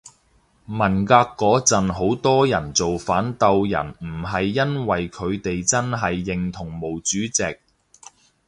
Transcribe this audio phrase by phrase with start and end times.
[0.65, 7.57] 文革嗰陣好多人造反鬥人唔係因爲佢哋真係認同毛主席